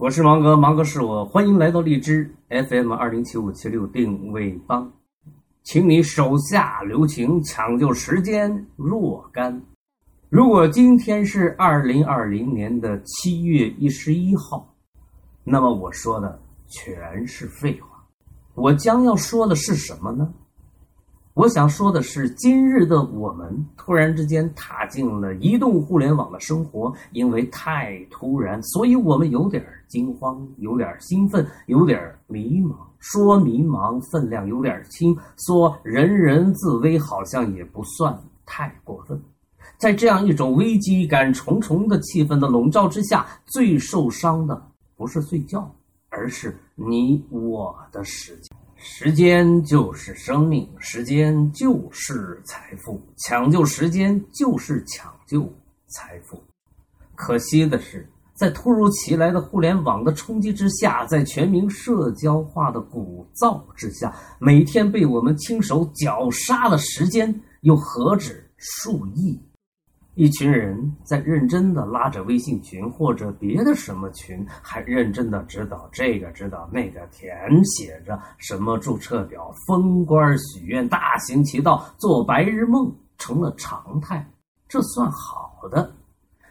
[0.00, 4.90] 我是芒哥，芒哥是我，欢迎来到荔枝 FM 二零七五七六定位帮，
[5.62, 9.60] 请你手下留情，抢救时间若干。
[10.30, 14.74] 如果今天是二零二零年的七月一十一号，
[15.44, 18.02] 那么我说的全是废话。
[18.54, 20.32] 我将要说的是什么呢？
[21.34, 32.74] 我想说的是，今日的我们突然之间踏进了移动互联网的生活，因为太突然，所以我们有点惊慌，有点兴奋，有点迷茫。
[32.98, 35.16] 说迷茫分量有点轻，
[35.46, 39.18] 说人人自危好像也不算太过分。
[39.78, 44.60] 在这样一种危机感重重的气氛的笼罩之下，最受伤的
[44.96, 45.72] 不是睡觉，
[46.10, 48.59] 而是你我的时间。
[48.82, 55.42] 时间就是生命，时间就是财富，抢救时间就是抢救
[55.88, 56.42] 财富。
[57.14, 69.38] 可惜的是，在突如其来的互联网的冲击之下，在全民社交化的鼓噪之下，每天被我们亲手绞杀的时间又何止数亿？
[70.14, 84.28] 一群人在认真的拉着微信群或者别的什么群，还认真的指导这个指导那个，填写着什么注册表、封官许愿、大行其道、做白日梦成了常态，
[84.68, 85.94] 这算好的。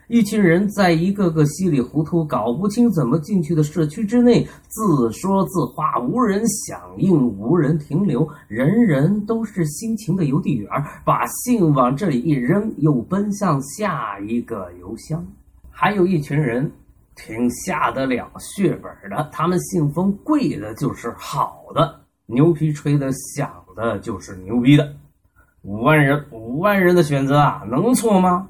[0.10, 10.68] 一群人在一个个稀里糊涂、搞不清怎么进去的社区之内，自说自话，无人响应，无人停留，人人都是辛勤的邮递员，
[11.06, 15.24] 把信往这里一扔，又奔向下一个邮箱。
[15.70, 16.72] 还有一群人，
[17.16, 24.92] 挺下得了血本的，他们信封贵的就是好的，牛皮吹的响的就是牛逼的。
[25.62, 28.50] 五万人，五万人的选择啊，能错吗？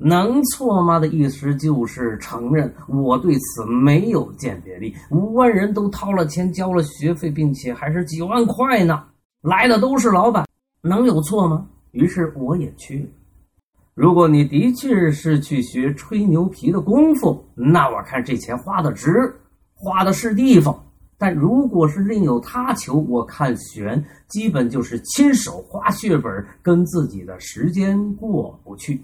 [0.00, 1.00] 能错吗？
[1.00, 4.94] 的意思就是承认我对此没有鉴别力。
[5.10, 9.04] 五万人都掏了钱交了学费，并且还是几万块呢，
[9.42, 10.46] 来的都是老板，
[10.82, 11.66] 能有错吗？
[11.90, 13.08] 于是我也去了。
[13.94, 19.34] 如果你的确是去学吹牛皮的功夫，那我看这钱花的值，
[19.74, 20.84] 花的是地方。
[21.18, 29.02] 但如果是另有他求，我看悬，基本就是亲手花血本，跟自己的时间过不去。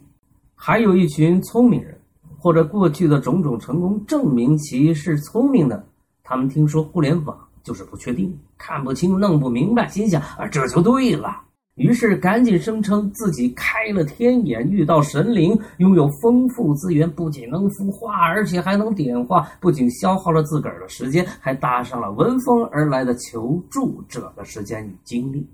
[0.54, 1.98] 还有一群聪明人，
[2.38, 5.84] 或者过去的种种成功证明其是聪明的。
[6.22, 11.42] 他们听说互联网就是不确定，看不清，弄不明白，心想啊，这就对了。
[11.74, 19.48] 于是赶紧声称自己开了天眼，遇到神灵，拥有丰富资源，不仅能孵化，而且还能点化。
[19.60, 25.44] 不仅消耗了自个儿的时间，还搭上了闻风而来的求助者的时间与精力。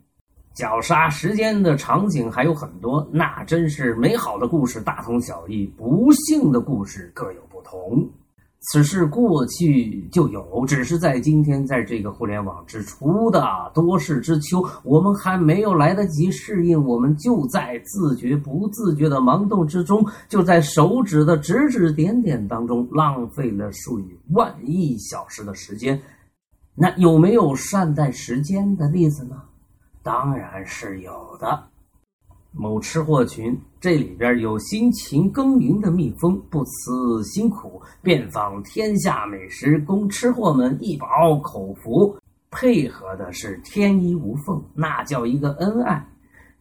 [0.61, 8.07] 绞杀时间的场景还有很多，那真是美好的故事大同小异，不幸的故事各有不同。
[8.61, 13.43] 此事过去就有，只是在今天，在这个互联网之初的
[13.75, 24.05] 多事之秋，我们还没有来得及适应，我们就在自觉不自觉的盲动之中，就在手指的指指点点当中，浪费了数以
[24.35, 25.99] 万亿小时的时间。
[26.75, 29.37] 那有没有善待时间的例子呢？
[30.03, 31.65] 当然是有的。
[32.53, 41.07] 某吃货群，这里边有辛勤耕耘的蜜蜂，不辞辛苦遍访天下美食，供吃货们一饱
[41.43, 42.17] 口福。
[42.51, 46.05] 配合的是天衣无缝，那叫一个恩爱。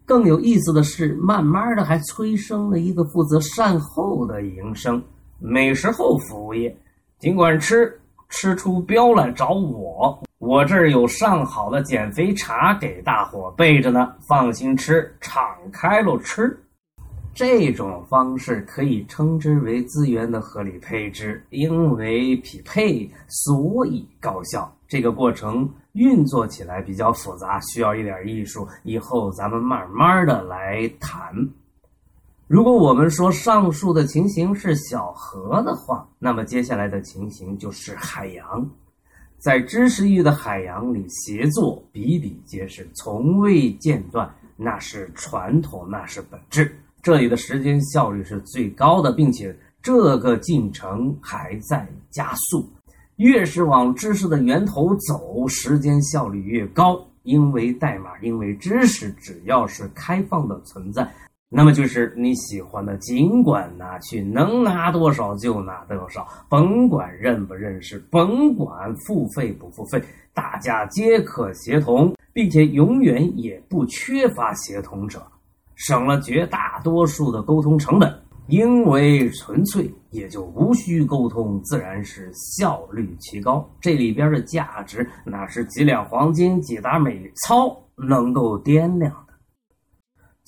[0.06, 5.02] 更有意思的是，慢慢的还催生了一个负责善后的营生——
[5.40, 6.78] 美食后服务业。
[7.18, 10.22] 尽管吃吃出标来找我。
[10.40, 16.58] 我这儿有上好的减肥茶给大伙备着呢，放心吃，敞开了吃。
[17.34, 24.74] 这种方式可以称之为资源的合理配置，因为匹配，所以高效。
[24.88, 28.66] 这个过程运作起来比较复杂，需要一点艺术。
[28.84, 31.34] 以后咱们慢慢的来谈。
[32.48, 38.70] 如果我们说上述的情形是小河的话，那么接下来的情形就是海洋。
[39.40, 44.30] 在知识域的海洋里，协作比比皆是，从未间断。
[44.58, 46.76] 那是传统，那是本质。
[47.02, 52.70] 这里的时间效率是最高的，并且这个进程还在加速。
[53.16, 61.09] 越是往知识的源头走，时间效率越高，因为代码，因为知识，只要是开放的存在。
[61.51, 69.99] 那么就是你喜欢的，尽管拿去，能拿多少就拿多少，甭管认不认识，甭管付费不付费，
[70.31, 75.25] 大家皆可协同，并且永远也不缺乏协同者，
[75.75, 78.13] 省了绝大多数的沟通成本。
[78.47, 83.67] 因为纯粹，也就无需沟通，自然是效率奇高。
[83.79, 89.13] 这里边的价值，那是几两黄金、几沓美钞能够掂量。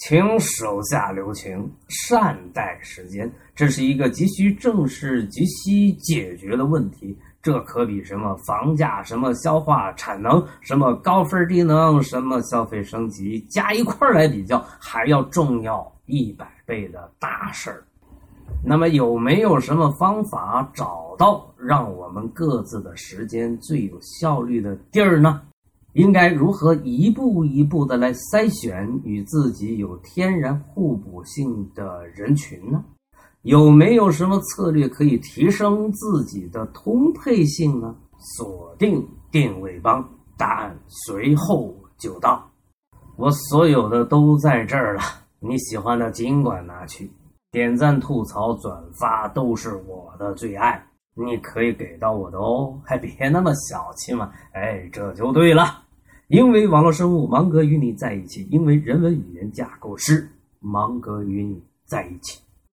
[0.01, 7.15] 请手下留情，善待时间，这是一个急需正视、急需解决的问题。
[7.39, 17.83] 这可比什么房价、什么消化产能、什么高分低能、什么消费升级加一块来比较还要重要一百倍的大事儿。
[18.63, 25.41] 那么有没有什么方法找到让我们各自的时间最有效率的地儿呢？
[25.93, 32.83] 应该如何一步一步的来筛选与自己有天然互补性的人群呢？
[33.43, 37.95] 有没有什么策略可以提升自己的通配性呢？
[38.37, 40.07] 锁定定位帮，
[40.37, 42.47] 答案随后就到。
[43.17, 45.01] 我所有的都在这儿了，
[45.39, 47.11] 你喜欢的尽管拿去，
[47.51, 54.31] 点赞、吐槽、转发都是我的最爱，你可以给到我的哦，还别那么小气嘛！
[54.53, 55.83] 哎，这就对了，
[56.27, 60.29] 因为网络生物芒格与你在一起，因为人文语言架构师
[60.59, 62.41] 芒格与你在一起。